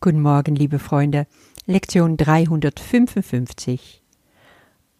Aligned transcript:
Guten 0.00 0.22
Morgen, 0.22 0.54
liebe 0.54 0.78
Freunde. 0.78 1.26
Lektion 1.66 2.16
355. 2.16 4.00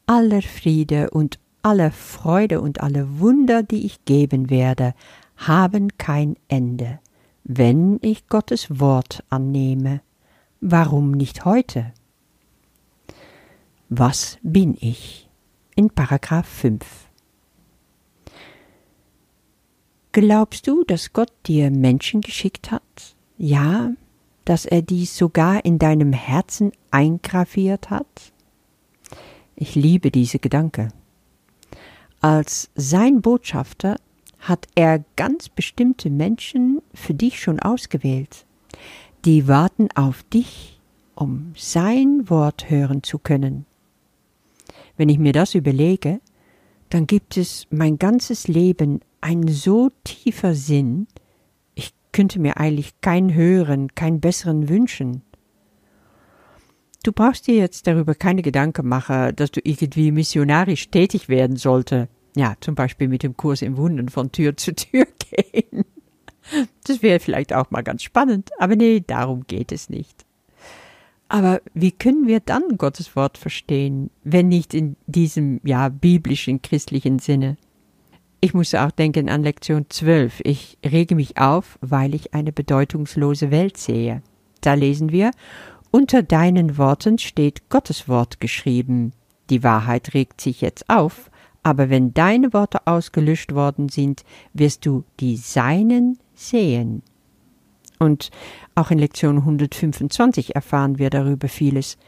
Aller 0.07 0.43
Friede 0.43 1.11
und 1.11 1.39
alle 1.63 1.93
Freude 1.93 2.61
und 2.61 2.81
alle 2.81 3.21
Wunder, 3.21 3.63
die 3.63 3.87
ich 3.87 4.05
geben 4.07 4.51
werde, 4.51 4.95
haben 5.37 5.97
kein 5.99 6.35
Ende, 6.49 6.99
wenn 7.45 8.01
ich 8.03 8.27
Gottes 8.27 8.81
Wort 8.81 9.23
annehme. 9.31 10.01
Warum 10.61 11.13
nicht 11.13 11.45
heute? 11.45 11.93
Was 13.89 14.39
bin 14.43 14.77
ich? 14.81 15.31
In 15.77 15.91
Paragraph 15.91 16.49
5. 16.49 16.85
Glaubst 20.11 20.67
du, 20.67 20.83
dass 20.83 21.13
Gott 21.13 21.33
dir 21.47 21.71
Menschen 21.71 22.21
geschickt 22.21 22.73
hat? 22.73 23.15
Ja, 23.37 23.93
dass 24.49 24.65
er 24.65 24.81
dies 24.81 25.15
sogar 25.15 25.63
in 25.67 25.79
deinem 25.79 26.15
Herzen 26.15 26.73
eingraviert 26.91 27.91
hat? 27.91 28.33
Ich 29.57 29.75
liebe 29.75 30.11
diese 30.11 30.39
Gedanke. 30.39 30.89
Als 32.23 32.71
sein 32.75 33.21
Botschafter 33.21 33.97
hat 34.39 34.67
er 34.75 35.05
ganz 35.17 35.51
bestimmte 35.51 36.09
Menschen 36.09 36.81
für 36.95 37.13
dich 37.13 37.43
schon 37.43 37.61
ausgewählt. 37.61 38.47
Die 39.27 39.49
warten 39.49 39.89
auf 39.95 40.23
dich, 40.23 40.81
um 41.15 41.53
sein 41.55 42.31
Wort 42.31 42.71
hören 42.71 43.03
zu 43.03 43.19
können. 43.19 43.67
Wenn 44.97 45.11
ich 45.11 45.19
mir 45.19 45.35
das 45.35 45.55
überlege, 45.55 46.23
dann 46.89 47.07
gibt 47.07 47.37
es 47.37 47.67
mein 47.69 47.99
ganzes 47.99 48.49
Leben 48.49 49.01
ein 49.21 49.47
so 49.47 49.91
tiefer 50.05 50.55
Sinn, 50.55 51.07
könnte 52.19 52.41
mir 52.41 52.57
eigentlich 52.57 53.01
keinen 53.01 53.33
höheren, 53.33 53.95
keinen 53.95 54.19
besseren 54.19 54.69
wünschen. 54.69 55.23
Du 57.05 57.13
brauchst 57.13 57.47
dir 57.47 57.55
jetzt 57.55 57.87
darüber 57.87 58.17
keine 58.17 58.43
Gedanken 58.43 58.89
machen, 58.89 59.37
dass 59.37 59.53
du 59.53 59.61
irgendwie 59.63 60.11
missionarisch 60.11 60.91
tätig 60.91 61.29
werden 61.29 61.55
sollte. 61.55 62.09
Ja, 62.35 62.57
zum 62.61 62.75
Beispiel 62.75 63.07
mit 63.07 63.23
dem 63.23 63.37
Kurs 63.37 63.63
im 63.63 63.77
Wunden 63.77 64.09
von 64.09 64.33
Tür 64.33 64.57
zu 64.57 64.75
Tür 64.75 65.07
gehen. 65.31 65.85
Das 66.85 67.05
wäre 67.05 67.21
vielleicht 67.21 67.53
auch 67.53 67.71
mal 67.71 67.83
ganz 67.83 68.03
spannend, 68.03 68.51
aber 68.59 68.75
nee, 68.75 69.01
darum 69.07 69.47
geht 69.47 69.71
es 69.71 69.89
nicht. 69.89 70.27
Aber 71.29 71.61
wie 71.73 71.93
können 71.93 72.27
wir 72.27 72.41
dann 72.41 72.79
Gottes 72.79 73.15
Wort 73.15 73.39
verstehen, 73.39 74.11
wenn 74.25 74.49
nicht 74.49 74.75
in 74.75 74.97
diesem, 75.07 75.61
ja, 75.63 75.89
biblischen, 75.89 76.63
christlichen 76.63 77.21
Sinne? 77.21 77.59
Ich 78.41 78.55
musste 78.55 78.85
auch 78.85 78.93
denken 78.93 79.29
an 79.29 79.43
Lektion 79.43 79.87
12. 79.89 80.43
Ich 80.45 80.79
rege 80.85 81.17
mich 81.17 81.39
auf, 81.39 81.77
weil 81.81 82.15
ich 82.15 82.35
eine 82.35 82.53
bedeutungslose 82.53 83.51
Welt 83.51 83.77
sehe. 83.77 84.23
Da 84.61 84.75
lesen 84.75 85.11
wir, 85.11 85.33
unter 85.91 86.23
deinen 86.23 86.79
Worten 86.79 87.19
steht 87.19 87.69
Gottes 87.69 88.09
Wort 88.09 88.39
geschrieben. 88.39 89.13
Die 89.51 89.65
Wahrheit 89.65 90.15
regt 90.15 90.41
sich 90.41 90.61
jetzt 90.61 90.89
auf, 90.89 91.31
aber 91.65 91.91
wenn 91.91 92.15
deine 92.15 92.53
Worte 92.53 92.87
ausgelöscht 92.87 93.55
worden 93.55 93.89
sind, 93.89 94.23
wirst 94.53 94.87
du 94.87 95.05
die 95.19 95.37
Seinen 95.37 96.19
sehen. 96.35 97.03
Und 97.99 98.31
auch 98.77 98.93
in 98.93 98.99
Lektion 98.99 99.39
125 99.39 100.55
erfahren 100.55 100.99
wir 100.99 101.11
darüber 101.11 101.49
vieles. 101.49 101.99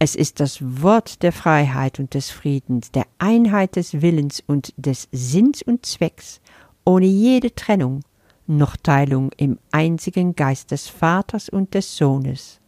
Es 0.00 0.14
ist 0.14 0.38
das 0.38 0.58
Wort 0.82 1.24
der 1.24 1.32
Freiheit 1.32 1.98
und 1.98 2.14
des 2.14 2.30
Friedens, 2.30 2.92
der 2.92 3.06
Einheit 3.18 3.74
des 3.74 4.00
Willens 4.00 4.40
und 4.46 4.72
des 4.76 5.08
Sinns 5.10 5.60
und 5.60 5.84
Zwecks, 5.84 6.40
ohne 6.84 7.06
jede 7.06 7.52
Trennung, 7.52 8.02
noch 8.46 8.76
Teilung 8.76 9.32
im 9.36 9.58
einzigen 9.72 10.36
Geist 10.36 10.70
des 10.70 10.88
Vaters 10.88 11.48
und 11.48 11.74
des 11.74 11.96
Sohnes. 11.96 12.60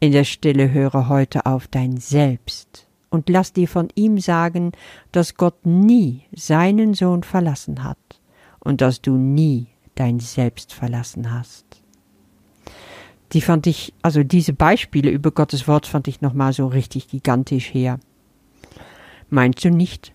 In 0.00 0.12
der 0.12 0.24
Stille 0.24 0.70
höre 0.70 1.08
heute 1.08 1.46
auf 1.46 1.66
dein 1.66 1.96
Selbst 1.96 2.86
und 3.08 3.30
lass 3.30 3.54
dir 3.54 3.66
von 3.66 3.88
ihm 3.94 4.18
sagen, 4.18 4.72
dass 5.12 5.36
Gott 5.36 5.64
nie 5.64 6.24
seinen 6.32 6.92
Sohn 6.92 7.22
verlassen 7.22 7.84
hat 7.84 8.20
und 8.58 8.82
dass 8.82 9.00
du 9.00 9.16
nie 9.16 9.68
dein 9.94 10.20
Selbst 10.20 10.74
verlassen 10.74 11.32
hast 11.32 11.79
die 13.32 13.40
fand 13.40 13.66
ich, 13.66 13.94
also 14.02 14.22
diese 14.22 14.52
Beispiele 14.52 15.10
über 15.10 15.30
Gottes 15.30 15.68
Wort 15.68 15.86
fand 15.86 16.08
ich 16.08 16.20
nochmal 16.20 16.52
so 16.52 16.66
richtig 16.66 17.08
gigantisch 17.08 17.72
her. 17.72 18.00
Meinst 19.28 19.64
du 19.64 19.70
nicht, 19.70 20.12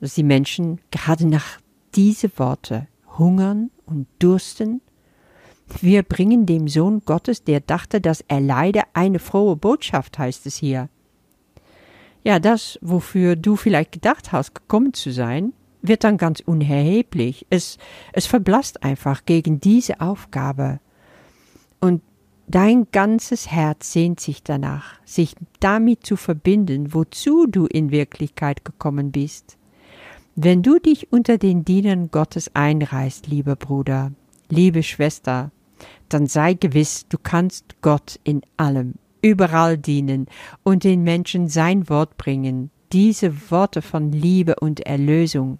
dass 0.00 0.14
die 0.14 0.22
Menschen 0.22 0.80
gerade 0.90 1.26
nach 1.26 1.60
diese 1.94 2.30
Worte 2.38 2.86
hungern 3.18 3.70
und 3.84 4.06
dursten? 4.18 4.80
Wir 5.80 6.02
bringen 6.02 6.46
dem 6.46 6.68
Sohn 6.68 7.02
Gottes, 7.04 7.44
der 7.44 7.60
dachte, 7.60 8.00
dass 8.00 8.24
er 8.28 8.40
leide, 8.40 8.82
eine 8.94 9.18
frohe 9.18 9.56
Botschaft, 9.56 10.18
heißt 10.18 10.46
es 10.46 10.56
hier. 10.56 10.88
Ja, 12.24 12.38
das, 12.38 12.78
wofür 12.80 13.36
du 13.36 13.56
vielleicht 13.56 13.92
gedacht 13.92 14.32
hast, 14.32 14.54
gekommen 14.54 14.94
zu 14.94 15.12
sein, 15.12 15.52
wird 15.82 16.04
dann 16.04 16.16
ganz 16.16 16.40
unerheblich. 16.40 17.46
Es, 17.50 17.78
es 18.12 18.26
verblasst 18.26 18.82
einfach 18.82 19.24
gegen 19.26 19.60
diese 19.60 20.00
Aufgabe. 20.00 20.80
Und 21.80 22.02
Dein 22.48 22.86
ganzes 22.92 23.50
Herz 23.50 23.92
sehnt 23.92 24.20
sich 24.20 24.44
danach, 24.44 25.00
sich 25.04 25.34
damit 25.58 26.06
zu 26.06 26.16
verbinden, 26.16 26.94
wozu 26.94 27.46
du 27.46 27.66
in 27.66 27.90
Wirklichkeit 27.90 28.64
gekommen 28.64 29.10
bist. 29.10 29.58
Wenn 30.36 30.62
du 30.62 30.78
dich 30.78 31.12
unter 31.12 31.38
den 31.38 31.64
Dienern 31.64 32.10
Gottes 32.12 32.54
einreißt, 32.54 33.26
lieber 33.26 33.56
Bruder, 33.56 34.12
liebe 34.48 34.84
Schwester, 34.84 35.50
dann 36.08 36.28
sei 36.28 36.54
gewiss, 36.54 37.06
du 37.08 37.18
kannst 37.20 37.82
Gott 37.82 38.20
in 38.22 38.42
allem, 38.56 38.94
überall 39.22 39.76
dienen 39.76 40.26
und 40.62 40.84
den 40.84 41.02
Menschen 41.02 41.48
sein 41.48 41.88
Wort 41.88 42.16
bringen, 42.16 42.70
diese 42.92 43.50
Worte 43.50 43.82
von 43.82 44.12
Liebe 44.12 44.54
und 44.60 44.80
Erlösung. 44.80 45.58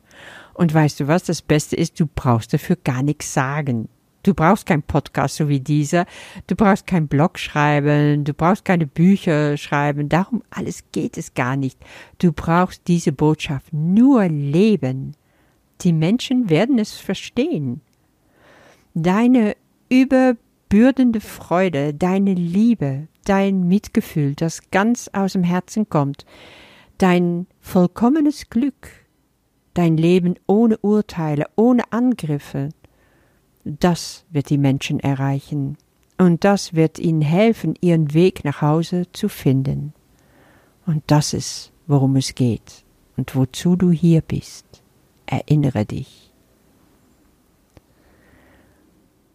Und 0.54 0.72
weißt 0.72 1.00
du 1.00 1.08
was, 1.08 1.24
das 1.24 1.42
Beste 1.42 1.74
ist, 1.74 1.98
du 1.98 2.06
brauchst 2.06 2.52
dafür 2.54 2.76
gar 2.76 3.02
nichts 3.02 3.34
sagen. 3.34 3.88
Du 4.26 4.34
brauchst 4.34 4.66
keinen 4.66 4.82
Podcast 4.82 5.36
so 5.36 5.48
wie 5.48 5.60
dieser. 5.60 6.04
Du 6.48 6.56
brauchst 6.56 6.88
keinen 6.88 7.06
Blog 7.06 7.38
schreiben. 7.38 8.24
Du 8.24 8.34
brauchst 8.34 8.64
keine 8.64 8.88
Bücher 8.88 9.56
schreiben. 9.56 10.08
Darum 10.08 10.42
alles 10.50 10.82
geht 10.90 11.16
es 11.16 11.34
gar 11.34 11.54
nicht. 11.54 11.78
Du 12.18 12.32
brauchst 12.32 12.88
diese 12.88 13.12
Botschaft 13.12 13.72
nur 13.72 14.24
leben. 14.26 15.12
Die 15.82 15.92
Menschen 15.92 16.50
werden 16.50 16.80
es 16.80 16.94
verstehen. 16.94 17.82
Deine 18.94 19.56
überbürdende 19.88 21.20
Freude, 21.20 21.94
deine 21.94 22.34
Liebe, 22.34 23.06
dein 23.26 23.68
Mitgefühl, 23.68 24.34
das 24.34 24.72
ganz 24.72 25.08
aus 25.12 25.34
dem 25.34 25.44
Herzen 25.44 25.88
kommt, 25.88 26.26
dein 26.98 27.46
vollkommenes 27.60 28.50
Glück, 28.50 28.88
dein 29.74 29.96
Leben 29.96 30.34
ohne 30.48 30.78
Urteile, 30.78 31.46
ohne 31.54 31.92
Angriffe, 31.92 32.70
das 33.66 34.24
wird 34.30 34.50
die 34.50 34.58
Menschen 34.58 35.00
erreichen, 35.00 35.76
und 36.18 36.44
das 36.44 36.74
wird 36.74 36.98
ihnen 36.98 37.20
helfen, 37.20 37.74
ihren 37.80 38.14
Weg 38.14 38.44
nach 38.44 38.62
Hause 38.62 39.04
zu 39.12 39.28
finden. 39.28 39.92
Und 40.86 41.02
das 41.08 41.34
ist, 41.34 41.72
worum 41.86 42.16
es 42.16 42.34
geht 42.34 42.84
und 43.16 43.34
wozu 43.34 43.76
du 43.76 43.90
hier 43.90 44.22
bist. 44.22 44.64
Erinnere 45.26 45.84
dich. 45.84 46.32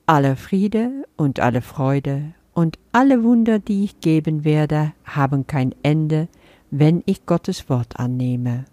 Alle 0.08 0.36
Friede 0.36 1.06
und 1.18 1.40
alle 1.40 1.62
Freude 1.62 2.34
und 2.54 2.80
alle 2.92 3.24
Wunder, 3.24 3.60
die 3.60 3.84
ich 3.84 4.00
geben 4.00 4.44
werde, 4.44 4.94
haben 5.04 5.46
kein 5.46 5.76
Ende, 5.84 6.30
wenn 6.72 7.04
ich 7.06 7.26
Gottes 7.26 7.70
Wort 7.70 8.00
annehme. 8.00 8.66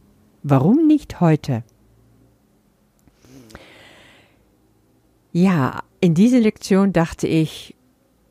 Warum 0.43 0.87
nicht 0.87 1.21
heute? 1.21 1.63
Ja, 5.41 5.85
in 6.01 6.15
dieser 6.15 6.41
Lektion 6.41 6.93
dachte 6.93 7.29
ich, 7.29 7.77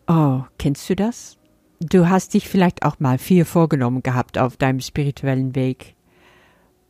oh, 0.07 0.41
kennst 0.57 0.89
du 0.89 0.95
das? 0.97 1.37
Du 1.79 2.09
hast 2.09 2.33
dich 2.33 2.49
vielleicht 2.49 2.83
auch 2.83 2.99
mal 2.99 3.17
viel 3.17 3.45
vorgenommen 3.45 4.03
gehabt 4.03 4.37
auf 4.37 4.57
deinem 4.57 4.81
spirituellen 4.81 5.55
Weg. 5.55 5.95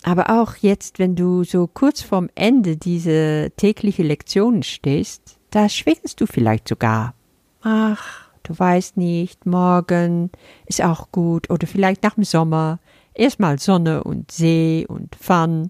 Aber 0.01 0.41
auch 0.41 0.55
jetzt, 0.55 0.97
wenn 0.97 1.15
du 1.15 1.43
so 1.43 1.67
kurz 1.67 2.01
vorm 2.01 2.31
Ende 2.33 2.77
dieser 2.77 3.55
tägliche 3.57 4.01
Lektionen 4.01 4.63
stehst, 4.63 5.37
da 5.51 5.69
schwingst 5.69 6.19
du 6.19 6.25
vielleicht 6.25 6.67
sogar. 6.67 7.13
Ach, 7.61 8.31
du 8.41 8.57
weißt 8.57 8.97
nicht, 8.97 9.45
morgen 9.45 10.31
ist 10.65 10.81
auch 10.83 11.11
gut 11.11 11.51
oder 11.51 11.67
vielleicht 11.67 12.01
nach 12.01 12.15
dem 12.15 12.23
Sommer. 12.23 12.79
Erstmal 13.13 13.59
Sonne 13.59 14.03
und 14.03 14.31
See 14.31 14.83
und 14.89 15.15
Fun. 15.15 15.69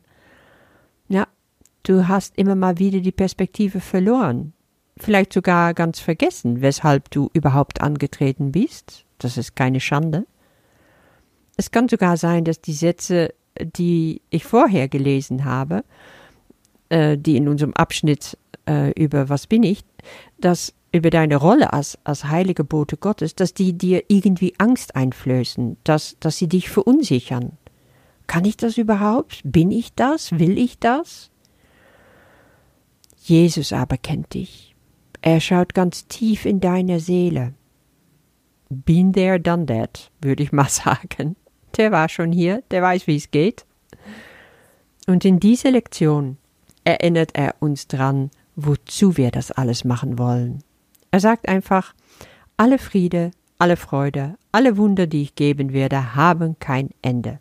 Du 1.88 2.06
hast 2.06 2.38
immer 2.38 2.56
mal 2.56 2.80
wieder 2.80 3.00
die 3.00 3.14
Perspektive 3.14 3.80
verloren, 3.80 4.52
vielleicht 4.98 5.32
sogar 5.32 5.74
ganz 5.74 6.02
vergessen, 6.02 6.60
weshalb 6.60 7.10
du 7.12 7.30
überhaupt 7.32 7.80
angetreten 7.80 8.52
bist. 8.52 9.06
Das 9.20 9.38
ist 9.38 9.56
keine 9.56 9.80
Schande. 9.80 10.28
Es 11.56 11.72
kann 11.72 11.88
sogar 11.88 12.18
sein, 12.18 12.44
dass 12.44 12.60
die 12.60 12.74
Sätze, 12.74 13.34
die 13.58 14.22
ich 14.30 14.44
vorher 14.44 14.90
gelesen 14.90 15.46
habe, 15.46 15.86
äh, 16.90 17.18
die 17.18 17.38
in 17.38 17.48
unserem 17.48 17.74
Abschnitt 17.74 18.38
äh, 18.68 18.92
über 19.02 19.30
was 19.30 19.48
bin 19.48 19.64
ich, 19.64 19.86
dass 20.42 20.74
über 20.92 21.10
deine 21.10 21.38
Rolle 21.38 21.72
als, 21.72 21.98
als 22.04 22.26
heilige 22.26 22.66
Bote 22.66 22.98
Gottes, 22.98 23.34
dass 23.34 23.54
die 23.54 23.78
dir 23.78 24.04
irgendwie 24.10 24.56
Angst 24.58 24.98
einflößen, 24.98 25.78
dass, 25.86 26.18
dass 26.20 26.36
sie 26.36 26.50
dich 26.50 26.70
verunsichern. 26.70 27.54
Kann 28.28 28.44
ich 28.44 28.58
das 28.58 28.78
überhaupt? 28.78 29.40
Bin 29.46 29.72
ich 29.72 29.94
das? 29.94 30.38
Will 30.38 30.58
ich 30.58 30.80
das? 30.80 31.32
Jesus 33.28 33.74
aber 33.74 33.98
kennt 33.98 34.34
dich. 34.34 34.74
Er 35.22 35.42
schaut 35.42 35.74
ganz 35.74 36.08
tief 36.08 36.46
in 36.46 36.62
deine 36.62 37.02
Seele. 37.02 37.54
Been 38.70 39.12
there, 39.12 39.38
done 39.38 39.66
that, 39.66 40.12
würde 40.22 40.44
ich 40.44 40.54
mal 40.54 40.70
sagen. 40.70 41.36
Der 41.76 41.92
war 41.92 42.08
schon 42.08 42.32
hier, 42.32 42.64
der 42.72 42.82
weiß, 42.82 43.06
wie 43.08 43.18
es 43.18 43.30
geht. 43.30 43.66
Und 45.08 45.26
in 45.26 45.42
dieser 45.42 45.72
Lektion 45.72 46.38
erinnert 46.86 47.32
er 47.34 47.56
uns 47.60 47.88
dran, 47.88 48.32
wozu 48.56 49.18
wir 49.18 49.32
das 49.32 49.52
alles 49.52 49.84
machen 49.84 50.18
wollen. 50.18 50.64
Er 51.12 51.20
sagt 51.20 51.50
einfach, 51.50 51.94
alle 52.56 52.80
Friede, 52.80 53.32
alle 53.60 53.76
Freude, 53.76 54.38
alle 54.54 54.78
Wunder, 54.78 55.06
die 55.06 55.24
ich 55.24 55.36
geben 55.36 55.74
werde, 55.74 56.16
haben 56.16 56.58
kein 56.60 56.92
Ende. 57.02 57.40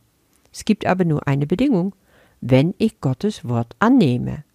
Es 0.52 0.64
gibt 0.64 0.84
aber 0.84 1.04
nur 1.04 1.28
eine 1.28 1.46
Bedingung, 1.46 1.94
wenn 2.40 2.74
ich 2.78 3.00
Gottes 3.00 3.48
Wort 3.48 3.76
annehme. 3.78 4.45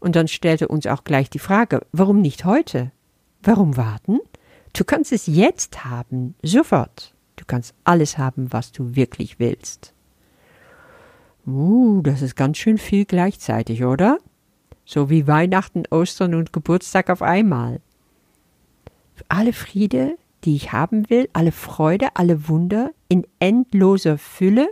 Und 0.00 0.16
dann 0.16 0.28
stellt 0.28 0.62
er 0.62 0.70
uns 0.70 0.86
auch 0.86 1.04
gleich 1.04 1.30
die 1.30 1.38
Frage, 1.38 1.80
warum 1.92 2.20
nicht 2.20 2.44
heute? 2.44 2.92
Warum 3.42 3.76
warten? 3.76 4.20
Du 4.72 4.84
kannst 4.84 5.12
es 5.12 5.26
jetzt 5.26 5.84
haben, 5.84 6.34
sofort. 6.42 7.14
Du 7.36 7.44
kannst 7.46 7.74
alles 7.84 8.18
haben, 8.18 8.52
was 8.52 8.72
du 8.72 8.94
wirklich 8.94 9.38
willst. 9.38 9.92
Uh, 11.46 12.02
das 12.02 12.20
ist 12.22 12.36
ganz 12.36 12.58
schön 12.58 12.78
viel 12.78 13.04
gleichzeitig, 13.04 13.84
oder? 13.84 14.18
So 14.84 15.08
wie 15.10 15.26
Weihnachten, 15.26 15.84
Ostern 15.90 16.34
und 16.34 16.52
Geburtstag 16.52 17.10
auf 17.10 17.22
einmal. 17.22 17.80
Alle 19.28 19.52
Friede, 19.52 20.16
die 20.44 20.56
ich 20.56 20.72
haben 20.72 21.08
will, 21.10 21.28
alle 21.32 21.52
Freude, 21.52 22.08
alle 22.14 22.48
Wunder 22.48 22.90
in 23.08 23.26
endloser 23.38 24.18
Fülle, 24.18 24.68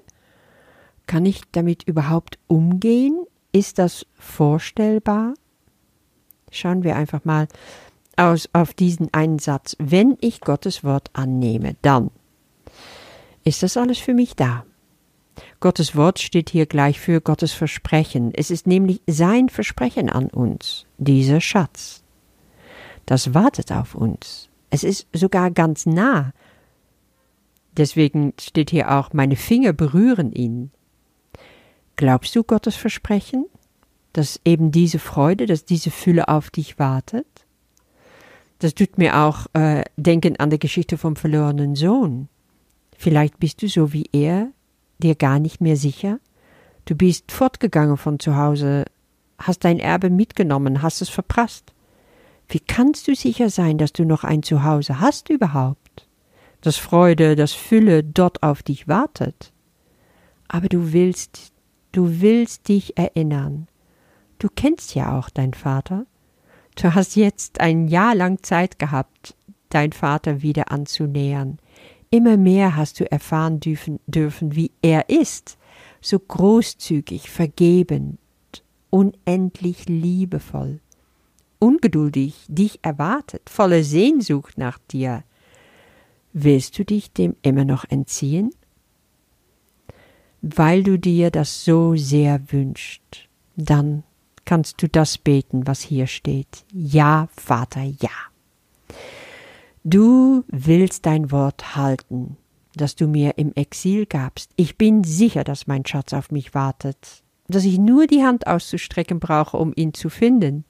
kann 1.06 1.24
ich 1.24 1.42
damit 1.52 1.84
überhaupt 1.84 2.38
umgehen? 2.46 3.24
Ist 3.56 3.78
das 3.78 4.04
vorstellbar? 4.18 5.32
Schauen 6.50 6.84
wir 6.84 6.94
einfach 6.94 7.24
mal 7.24 7.48
aus, 8.14 8.50
auf 8.52 8.74
diesen 8.74 9.14
einen 9.14 9.38
Satz. 9.38 9.76
Wenn 9.78 10.18
ich 10.20 10.42
Gottes 10.42 10.84
Wort 10.84 11.08
annehme, 11.14 11.74
dann 11.80 12.10
ist 13.44 13.62
das 13.62 13.78
alles 13.78 13.96
für 13.96 14.12
mich 14.12 14.36
da. 14.36 14.66
Gottes 15.60 15.96
Wort 15.96 16.18
steht 16.18 16.50
hier 16.50 16.66
gleich 16.66 17.00
für 17.00 17.22
Gottes 17.22 17.54
Versprechen. 17.54 18.30
Es 18.34 18.50
ist 18.50 18.66
nämlich 18.66 19.00
sein 19.06 19.48
Versprechen 19.48 20.10
an 20.10 20.26
uns, 20.26 20.84
dieser 20.98 21.40
Schatz. 21.40 22.02
Das 23.06 23.32
wartet 23.32 23.72
auf 23.72 23.94
uns. 23.94 24.50
Es 24.68 24.84
ist 24.84 25.06
sogar 25.14 25.50
ganz 25.50 25.86
nah. 25.86 26.34
Deswegen 27.74 28.34
steht 28.38 28.68
hier 28.68 28.90
auch, 28.90 29.14
meine 29.14 29.36
Finger 29.36 29.72
berühren 29.72 30.32
ihn. 30.32 30.72
Glaubst 31.96 32.36
du 32.36 32.44
Gottes 32.44 32.76
Versprechen, 32.76 33.46
dass 34.12 34.40
eben 34.44 34.70
diese 34.70 34.98
Freude, 34.98 35.46
dass 35.46 35.64
diese 35.64 35.90
Fülle 35.90 36.28
auf 36.28 36.50
dich 36.50 36.78
wartet? 36.78 37.26
Das 38.58 38.74
tut 38.74 38.98
mir 38.98 39.18
auch 39.18 39.46
äh, 39.54 39.84
denken 39.96 40.36
an 40.36 40.50
die 40.50 40.58
Geschichte 40.58 40.96
vom 40.98 41.16
verlorenen 41.16 41.74
Sohn. 41.74 42.28
Vielleicht 42.96 43.38
bist 43.38 43.62
du 43.62 43.68
so 43.68 43.92
wie 43.92 44.08
er, 44.12 44.48
dir 44.98 45.14
gar 45.14 45.38
nicht 45.38 45.60
mehr 45.60 45.76
sicher. 45.76 46.18
Du 46.86 46.94
bist 46.94 47.32
fortgegangen 47.32 47.96
von 47.96 48.18
zu 48.18 48.36
Hause, 48.36 48.84
hast 49.38 49.64
dein 49.64 49.78
Erbe 49.78 50.08
mitgenommen, 50.08 50.82
hast 50.82 51.02
es 51.02 51.08
verprasst. 51.08 51.72
Wie 52.48 52.60
kannst 52.60 53.08
du 53.08 53.14
sicher 53.14 53.50
sein, 53.50 53.76
dass 53.76 53.92
du 53.92 54.04
noch 54.04 54.24
ein 54.24 54.42
Zuhause 54.42 55.00
hast 55.00 55.28
überhaupt? 55.28 56.06
Dass 56.60 56.76
Freude, 56.76 57.36
dass 57.36 57.52
Fülle 57.52 58.04
dort 58.04 58.42
auf 58.42 58.62
dich 58.62 58.88
wartet. 58.88 59.52
Aber 60.48 60.68
du 60.68 60.92
willst, 60.92 61.52
du 61.96 62.20
willst 62.20 62.68
dich 62.68 62.98
erinnern. 62.98 63.68
Du 64.38 64.48
kennst 64.54 64.94
ja 64.94 65.18
auch 65.18 65.30
dein 65.30 65.54
Vater. 65.54 66.04
Du 66.74 66.94
hast 66.94 67.16
jetzt 67.16 67.60
ein 67.60 67.88
Jahr 67.88 68.14
lang 68.14 68.42
Zeit 68.42 68.78
gehabt, 68.78 69.34
dein 69.70 69.92
Vater 69.92 70.42
wieder 70.42 70.70
anzunähern. 70.70 71.58
Immer 72.10 72.36
mehr 72.36 72.76
hast 72.76 73.00
du 73.00 73.10
erfahren 73.10 73.60
dürfen, 73.60 73.98
dürfen, 74.06 74.54
wie 74.54 74.72
er 74.82 75.08
ist, 75.08 75.56
so 76.02 76.18
großzügig, 76.18 77.30
vergebend, 77.30 78.18
unendlich 78.90 79.88
liebevoll, 79.88 80.80
ungeduldig 81.58 82.44
dich 82.46 82.78
erwartet, 82.82 83.48
voller 83.48 83.82
Sehnsucht 83.82 84.58
nach 84.58 84.78
dir. 84.90 85.24
Willst 86.34 86.78
du 86.78 86.84
dich 86.84 87.12
dem 87.12 87.36
immer 87.40 87.64
noch 87.64 87.86
entziehen? 87.88 88.50
Weil 90.42 90.82
du 90.82 90.98
dir 90.98 91.30
das 91.30 91.64
so 91.64 91.96
sehr 91.96 92.40
wünschst, 92.52 93.28
dann 93.56 94.02
kannst 94.44 94.82
du 94.82 94.88
das 94.88 95.18
beten, 95.18 95.66
was 95.66 95.80
hier 95.80 96.06
steht. 96.06 96.64
Ja, 96.72 97.28
Vater, 97.36 97.82
ja. 97.82 98.10
Du 99.84 100.44
willst 100.48 101.06
dein 101.06 101.30
Wort 101.30 101.76
halten, 101.76 102.36
das 102.74 102.96
du 102.96 103.06
mir 103.06 103.38
im 103.38 103.52
Exil 103.54 104.06
gabst. 104.06 104.50
Ich 104.56 104.76
bin 104.76 105.04
sicher, 105.04 105.44
dass 105.44 105.66
mein 105.66 105.86
Schatz 105.86 106.12
auf 106.12 106.30
mich 106.30 106.54
wartet, 106.54 107.22
dass 107.48 107.64
ich 107.64 107.78
nur 107.78 108.06
die 108.06 108.22
Hand 108.22 108.46
auszustrecken 108.46 109.20
brauche, 109.20 109.56
um 109.56 109.72
ihn 109.76 109.94
zu 109.94 110.08
finden. 110.10 110.64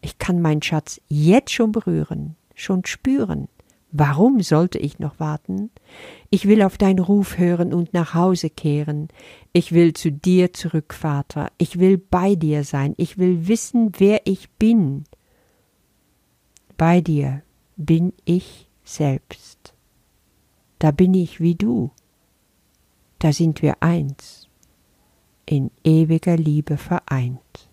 Ich 0.00 0.18
kann 0.18 0.40
meinen 0.40 0.62
Schatz 0.62 1.00
jetzt 1.08 1.52
schon 1.52 1.72
berühren, 1.72 2.36
schon 2.54 2.84
spüren. 2.84 3.48
Warum 3.92 4.40
sollte 4.40 4.78
ich 4.78 4.98
noch 4.98 5.20
warten? 5.20 5.70
Ich 6.30 6.46
will 6.46 6.62
auf 6.62 6.76
deinen 6.76 6.98
Ruf 6.98 7.38
hören 7.38 7.72
und 7.72 7.94
nach 7.94 8.14
Hause 8.14 8.50
kehren. 8.50 9.08
Ich 9.52 9.72
will 9.72 9.92
zu 9.92 10.10
dir 10.10 10.52
zurück, 10.52 10.92
Vater. 10.92 11.50
Ich 11.56 11.78
will 11.78 11.96
bei 11.96 12.34
dir 12.34 12.64
sein. 12.64 12.94
Ich 12.96 13.16
will 13.16 13.48
wissen, 13.48 13.92
wer 13.98 14.26
ich 14.26 14.50
bin. 14.50 15.04
Bei 16.76 17.00
dir 17.00 17.42
bin 17.76 18.12
ich 18.24 18.68
selbst. 18.84 19.74
Da 20.78 20.90
bin 20.90 21.14
ich 21.14 21.40
wie 21.40 21.54
du. 21.54 21.90
Da 23.18 23.32
sind 23.32 23.62
wir 23.62 23.82
eins, 23.82 24.48
in 25.46 25.70
ewiger 25.84 26.36
Liebe 26.36 26.76
vereint. 26.76 27.70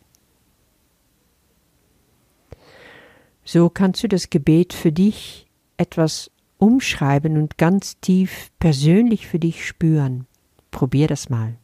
So 3.43 3.69
kannst 3.69 4.03
du 4.03 4.07
das 4.07 4.29
Gebet 4.29 4.71
für 4.73 4.93
dich 4.93 5.42
etwas 5.77 6.31
umschreiben 6.57 7.37
und 7.37 7.57
ganz 7.57 7.99
tief 7.99 8.51
persönlich 8.59 9.27
für 9.27 9.39
dich 9.39 9.65
spüren. 9.65 10.27
Probier 10.71 11.07
das 11.07 11.29
mal. 11.29 11.55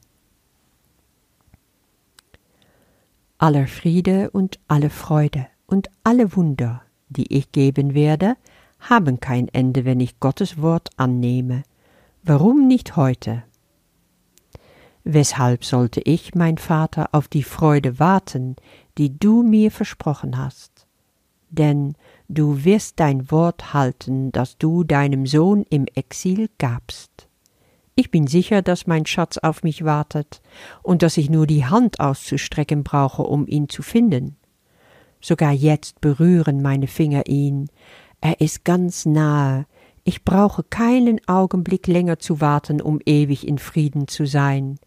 Aller 3.38 3.68
Friede 3.68 4.30
und 4.32 4.60
alle 4.68 4.90
Freude 4.90 5.48
und 5.66 5.90
alle 6.04 6.36
Wunder 6.36 6.82
die 7.10 7.36
ich 7.36 7.52
geben 7.52 7.94
werde, 7.94 8.38
haben 8.80 9.20
kein 9.20 9.48
Ende, 9.50 9.84
wenn 9.84 10.00
ich 10.00 10.20
Gottes 10.20 10.62
Wort 10.62 10.90
annehme. 10.96 11.64
Warum 12.24 12.68
nicht 12.68 12.96
heute? 12.96 13.44
Weshalb 15.04 15.66
sollte 15.66 16.02
ich, 16.02 16.36
mein 16.36 16.58
Vater, 16.58 17.10
auf 17.14 17.28
die 17.28 17.44
Freude 17.44 18.00
warten, 18.00 18.56
die 18.98 19.18
du 19.18 19.44
mir 19.44 19.72
versprochen 19.72 20.38
hast? 20.38 20.88
Denn 21.50 21.96
du 22.30 22.64
wirst 22.64 23.00
dein 23.00 23.30
Wort 23.32 23.74
halten, 23.74 24.32
das 24.32 24.58
du 24.58 24.84
deinem 24.84 25.26
Sohn 25.26 25.66
im 25.70 25.86
Exil 25.96 26.50
gabst. 26.58 27.28
Ich 27.96 28.12
bin 28.12 28.28
sicher, 28.28 28.62
dass 28.62 28.88
mein 28.88 29.06
Schatz 29.06 29.38
auf 29.38 29.64
mich 29.64 29.84
wartet 29.84 30.42
und 30.82 31.02
dass 31.02 31.18
ich 31.18 31.30
nur 31.30 31.48
die 31.48 31.66
Hand 31.66 32.00
auszustrecken 32.00 32.84
brauche, 32.84 33.24
um 33.24 33.46
ihn 33.46 33.68
zu 33.68 33.82
finden. 33.82 34.38
Sogar 35.20 35.52
jetzt 35.52 36.00
berühren 36.00 36.62
meine 36.62 36.88
Finger 36.88 37.28
ihn. 37.28 37.70
Er 38.22 38.40
ist 38.40 38.64
ganz 38.64 39.06
nahe. 39.06 39.66
Ich 40.06 40.24
brauche 40.24 40.64
keinen 40.64 41.20
Augenblick 41.28 41.88
länger 41.88 42.20
zu 42.20 42.40
warten, 42.40 42.80
um 42.80 43.02
ewig 43.06 43.46
in 43.46 43.58
Frieden 43.58 44.08
zu 44.08 44.26
sein. 44.26 44.80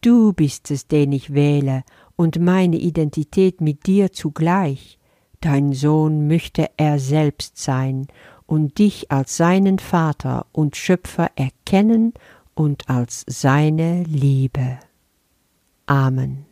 Du 0.00 0.32
bist 0.32 0.70
es, 0.70 0.86
den 0.86 1.12
ich 1.12 1.34
wähle, 1.34 1.82
und 2.14 2.38
meine 2.38 2.76
Identität 2.76 3.60
mit 3.60 3.86
dir 3.86 4.12
zugleich. 4.12 4.98
Dein 5.42 5.72
Sohn 5.72 6.28
möchte 6.28 6.70
er 6.76 7.00
selbst 7.00 7.58
sein 7.58 8.06
und 8.46 8.78
dich 8.78 9.10
als 9.10 9.36
seinen 9.36 9.80
Vater 9.80 10.46
und 10.52 10.76
Schöpfer 10.76 11.30
erkennen 11.34 12.14
und 12.54 12.88
als 12.88 13.24
seine 13.26 14.04
Liebe. 14.04 14.78
Amen. 15.86 16.51